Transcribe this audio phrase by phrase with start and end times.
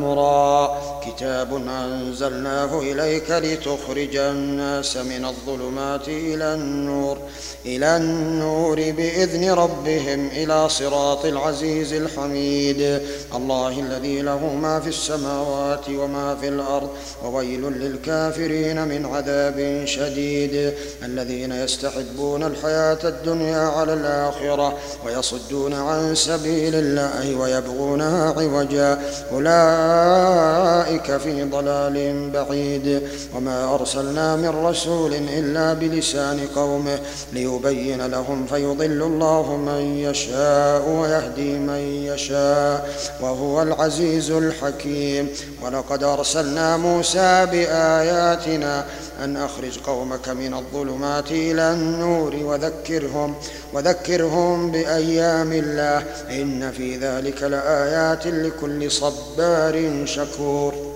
[0.05, 0.92] را.
[1.17, 7.19] كتاب أنزلناه إليك لتخرج الناس من الظلمات إلى النور
[7.67, 13.01] إلى النور بإذن ربهم إلى صراط العزيز الحميد.
[13.35, 16.91] الله الذي له ما في السماوات وما في الأرض
[17.25, 20.73] وويل للكافرين من عذاب شديد.
[21.03, 28.99] الذين يستحبون الحياة الدنيا على الآخرة ويصدون عن سبيل الله ويبغونها عوجا.
[29.33, 33.03] أولئك في ضلال بعيد.
[33.35, 36.99] وما أرسلنا من رسول إلا بلسان قومه
[37.33, 45.29] ليبين لهم فيضل الله من يشاء ويهدي من يشاء وهو العزيز الحكيم.
[45.63, 48.85] ولقد أرسلنا موسى بآياتنا
[49.25, 53.35] أن أخرج قومك من الظلمات إلى النور وذكرهم
[53.73, 56.05] وذكرهم بأيام الله.
[56.31, 60.92] إن في ذلك لآيات لكل صبار شكور.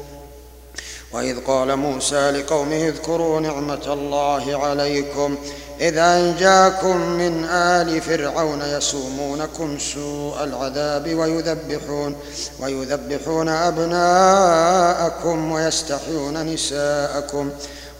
[1.17, 5.36] وإذ قال موسى لقومه اذكروا نعمة الله عليكم
[5.81, 12.17] إذا أنجاكم من آل فرعون يسومونكم سوء العذاب ويذبحون
[12.61, 17.51] ويذبحون أبناءكم ويستحيون نساءكم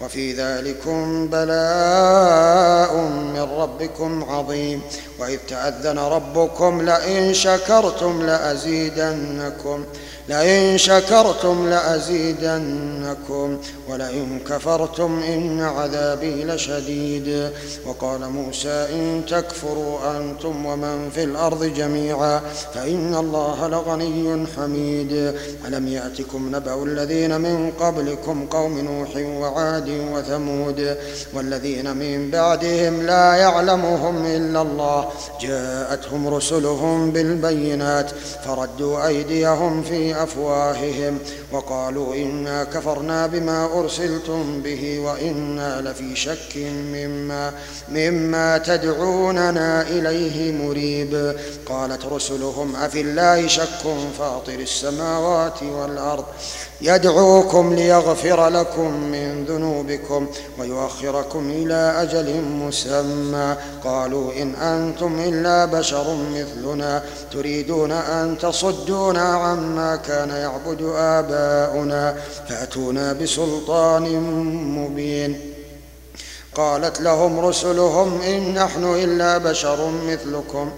[0.01, 2.95] وفي ذلكم بلاء
[3.35, 4.83] من ربكم عظيم
[5.19, 9.85] وإذ تأذن ربكم لئن شكرتم لأزيدنكم
[10.29, 17.51] لئن شكرتم لأزيدنكم ولئن كفرتم إن عذابي لشديد.
[17.87, 22.41] وقال موسى إن تكفروا أنتم ومن في الأرض جميعا
[22.75, 25.35] فإن الله لغني حميد.
[25.69, 30.97] ألم يأتكم نبأ الذين من قبلكم قوم نوح وعاد وثمود
[31.35, 35.09] والذين من بعدهم لا يعلمهم إلا الله.
[35.41, 38.11] جاءتهم رسلهم بالبينات
[38.45, 41.19] فردوا أيديهم في أفواههم
[41.53, 46.57] وقالوا إنا كفرنا بما أرسلتم به وإنا لفي شك
[46.93, 47.53] مما
[47.89, 51.37] مما تدعوننا إليه مريب.
[51.67, 53.83] قالت رسلهم أفي الله شك
[54.19, 56.25] فاطر السماوات والأرض.
[56.81, 60.27] يدعوكم ليغفر لكم من ذنوبكم
[60.59, 63.57] ويؤخركم إلى أجل مسمى.
[63.85, 67.03] قالوا إن أنتم إلا بشر مثلنا.
[67.33, 72.17] تريدون أن تصدونا عما كان يعبد آباؤنا
[72.49, 74.03] فأتونا بسلطان
[74.79, 75.41] مبين.
[76.55, 80.71] قالت لهم رسلهم إن نحن إلا بشر مثلكم.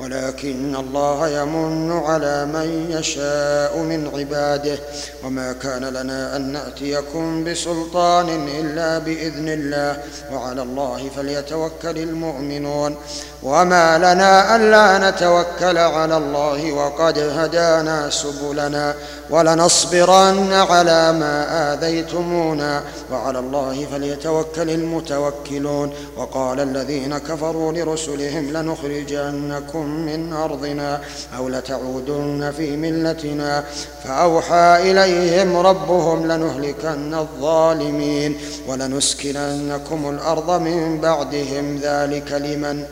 [0.00, 4.78] ولكن الله يمن على من يشاء من عباده.
[5.24, 10.02] وما كان لنا أن نأتيكم بسلطان إلا بإذن الله.
[10.32, 12.96] وعلى الله فليتوكل المؤمنون.
[13.42, 18.94] وما لنا ألا نتوكل على الله وقد هدانا سبلنا.
[19.30, 21.34] ولنصبرن على ما
[21.72, 22.82] آذيتمونا.
[23.12, 25.92] وعلى الله فليتوكل المتوكلون.
[26.16, 31.00] وقال الذين كفروا لرسلهم لنخرجنكم من أرضنا
[31.36, 33.64] أو لتعودن في ملتنا
[34.04, 38.36] فأوحى إليهم ربهم لنهلكن الظالمين
[38.68, 42.84] ولنسكننكم الأرض من بعدهم ذلك لمن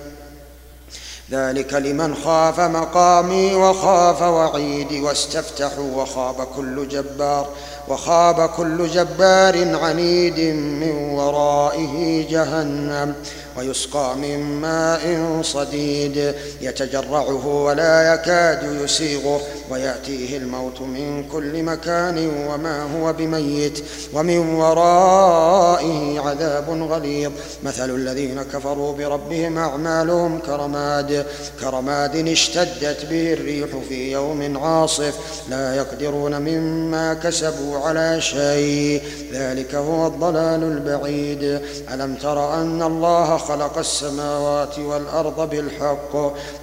[1.30, 7.48] ذلك لمن خاف مقامي وخاف وعيدي واستفتحوا وخاب كل جبار
[7.88, 13.14] وخاب كل جبار عنيد من ورائه جهنم
[13.56, 23.12] ويسقى من ماء صديد يتجرعه ولا يكاد يسيغه ويأتيه الموت من كل مكان وما هو
[23.12, 27.32] بميت ومن ورائه عذاب غليظ.
[27.62, 31.26] مثل الذين كفروا بربهم أعمالهم كرماد
[31.60, 35.14] كرماد اشتدت به الريح في يوم عاصف.
[35.48, 39.02] لا يقدرون مما كسبوا على شيء.
[39.32, 41.60] ذلك هو الضلال البعيد.
[41.94, 46.16] ألم تر أن الله خلق السماوات والأرض بالحق؟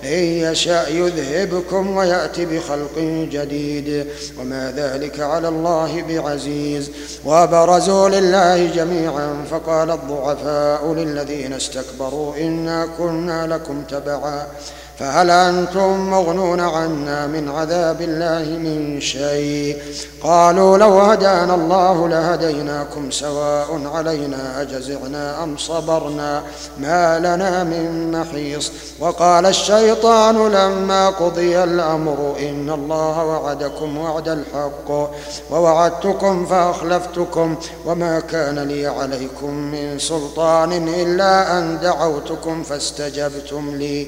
[0.04, 2.98] إن يشا يذهبكم ويأتي بخلق
[3.32, 4.08] جديد.
[4.40, 6.92] وما ذلك على الله بعزيز.
[7.26, 9.46] وبرزوا لله جميعا.
[9.52, 14.48] فقال الضعفاء للذين استكبروا إنا كنا لكم تبعا.
[15.00, 19.78] فهل أنتم مغنون عنا من عذاب الله من شيء؟
[20.24, 26.44] قالوا لو هدانا الله لهديناكم سواء علينا أجزعنا أم صبرنا
[26.78, 28.72] ما لنا من محيص.
[29.00, 35.10] وقال الشيطان لما قضي الأمر إن الله وعدكم وعد الحق
[35.52, 37.56] ووعدتكم فأخلفتكم
[37.86, 44.08] وما كان لي عليكم من سلطان إلا أن دعوتكم فاستجبتم لي.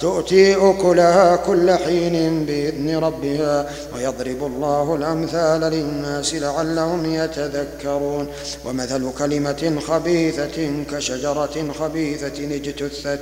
[0.00, 8.26] تؤتي أكلها كل حين بإذن ربها ويضرب الله الأمثال للناس لعلهم يتذكرون.
[8.64, 13.20] ومثل كلمة خبيثة كشجرة خبيثة اجتثت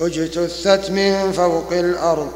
[0.00, 2.28] اجتثت من فوق الأرض.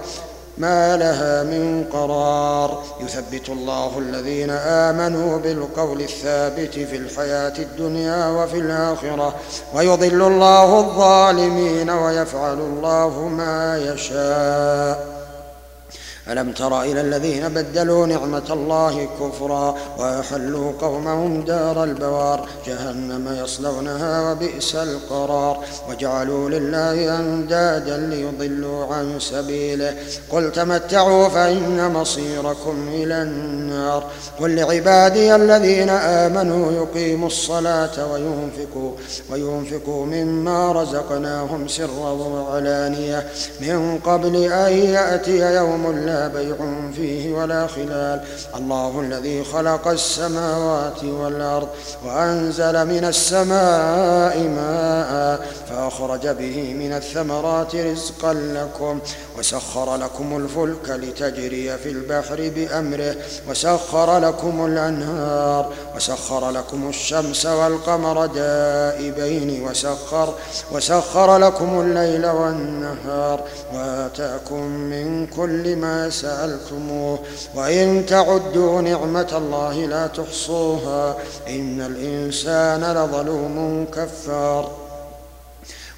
[0.59, 2.83] ما لها من قرار.
[3.01, 9.35] يثبت الله الذين آمنوا بالقول الثابت في الحياة الدنيا وفي الآخرة
[9.75, 15.12] ويضل الله الظالمين ويفعل الله ما يشاء.
[16.29, 24.75] ألم تر إلى الذين بدلوا نعمة الله كفرا وأحلوا قومهم دار البوار جهنم يصلونها وبئس
[24.75, 29.95] القرار وجعلوا لله أندادا ليضلوا عن سبيله
[30.31, 34.05] قل تمتعوا فإن مصيركم إلى النار
[34.41, 38.93] قل لعبادي الذين آمنوا يقيموا الصلاة وينفقوا
[39.31, 43.27] وينفقوا مما رزقناهم سرا وعلانية
[43.61, 46.57] من قبل أن يأتي يوم لا بيع
[46.97, 48.21] فيه ولا خلال.
[48.57, 51.69] الله الذي خلق السماوات والأرض
[52.05, 58.99] وأنزل من السماء ماء فأخرج به من الثمرات رزقا لكم
[59.39, 63.15] وسخر لكم الفلك لتجري في البحر بأمره
[63.51, 70.35] وسخر لكم الأنهار وسخر لكم الشمس والقمر دائبين وسخر
[70.73, 73.41] وسخر لكم الليل والنهار.
[73.75, 77.19] وآتاكم من كل ما سألتموه
[77.55, 81.17] وإن تعدوا نعمة الله لا تحصوها
[81.49, 84.71] إن الإنسان لظلوم كفار.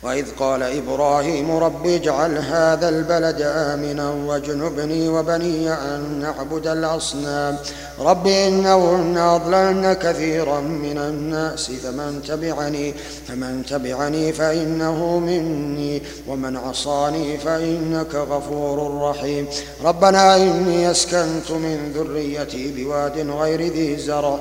[0.04, 7.56] وإذ قال إبراهيم رب اجعل هذا البلد آمنا واجنبني وبني أن نعبد الأصنام.
[8.00, 12.94] رب إنهن أضللن كثيرا من الناس فمن تبعني
[13.28, 19.46] فمن تبعني فإنه مني ومن عصاني فإنك غفور رحيم.
[19.84, 24.38] ربنا إني أسكنت من ذريتي بواد غير ذي زرع.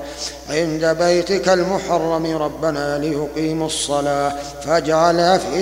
[0.50, 4.32] عند بيتك المحرم ربنا ليقيموا الصلاة
[4.64, 5.53] فاجعل أفئدة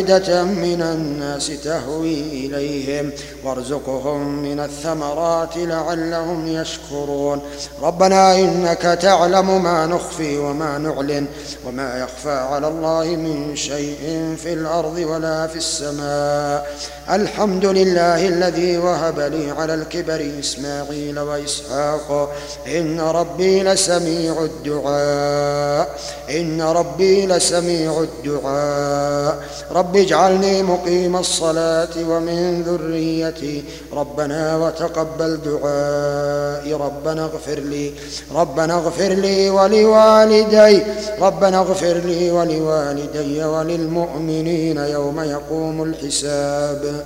[0.44, 3.10] من الناس تهوي إليهم
[3.44, 7.40] وارزقهم من الثمرات لعلهم يشكرون.
[7.82, 11.26] ربنا إنك تعلم ما نخفي وما نعلن
[11.66, 16.76] وما يخفى على الله من شيء في الأرض ولا في السماء.
[17.10, 22.34] الحمد لله الذي وهب لي على الكبر إسماعيل وإسحاق.
[22.66, 25.98] إن ربي لسميع الدعاء.
[26.30, 29.44] إن ربي لسميع الدعاء.
[29.82, 37.92] رب اجعلني مقيم الصلاة ومن ذريتي ربنا وتقبل دعائي ربنا اغفر لي
[38.34, 40.82] ربنا اغفر لي ولوالدي
[41.20, 47.04] ربنا اغفر لي ولوالدي وللمؤمنين يوم يقوم الحساب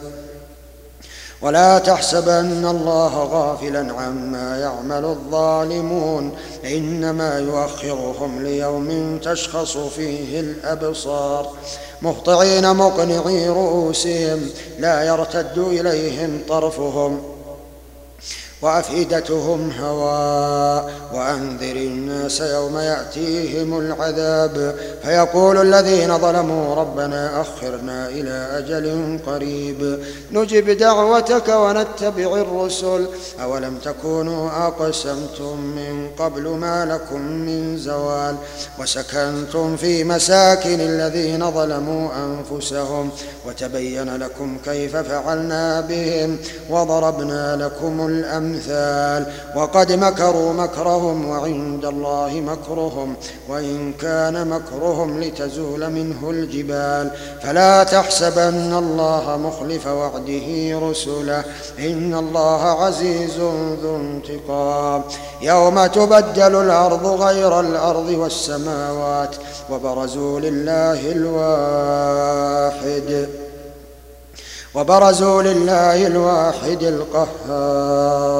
[1.43, 6.33] ولا تحسبن الله غافلا عما يعمل الظالمون
[6.65, 11.53] إنما يؤخرهم ليوم تشخص فيه الأبصار
[12.03, 17.36] مهطعين مقنعي رؤوسهم لا يرتد إليهم طرفهم.
[18.63, 24.75] وأفئدتهم هواء وأنذر الناس يوم يأتيهم العذاب.
[25.03, 29.99] فيقول الذين ظلموا ربنا أخرنا إلى أجل قريب.
[30.33, 33.07] نجب دعوتك ونتبع الرسل.
[33.43, 38.37] أولم تكونوا أقسمتم من قبل ما لكم من زوال؟
[38.79, 43.11] وسكنتم في مساكن الذين ظلموا أنفسهم.
[43.47, 46.39] وتبين لكم كيف فعلنا بهم.
[46.71, 53.15] وضربنا لكم الامر الأمثال وقد مكروا مكرهم وعند الله مكرهم
[53.49, 57.11] وإن كان مكرهم لتزول منه الجبال.
[57.43, 61.45] فلا تحسبن الله مخلف وعده رسله
[61.79, 63.39] إن الله عزيز
[63.83, 65.03] ذو انتقام.
[65.43, 69.37] يوم تبدل الأرض غير الأرض والسماوات
[69.71, 71.87] وبرزوا لله الواحد.
[74.77, 78.37] وبرزوا لله الواحد القهار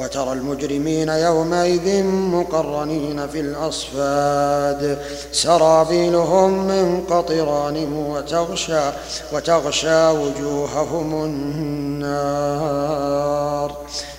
[0.00, 4.98] وترى المجرمين يومئذ مقرنين في الأصفاد.
[5.32, 8.90] سرابيلهم من قطران وتغشى
[9.32, 12.50] وتغشى وجوههم النار.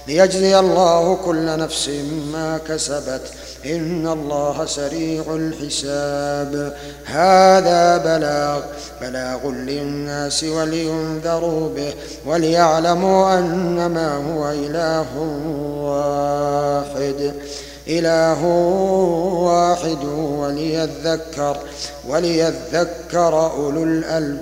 [0.07, 1.89] ليجزي الله كل نفس
[2.33, 3.21] ما كسبت.
[3.65, 6.73] إن الله سريع الحساب.
[7.05, 8.61] هذا بلاغ
[9.01, 11.93] بلاغ للناس ولينذروا به
[12.25, 15.17] وليعلموا أنما هو إله
[15.81, 17.33] واحد.
[17.87, 18.45] إله
[19.43, 21.57] واحد وليذكر
[22.07, 24.41] وليذكر أولو الألباب.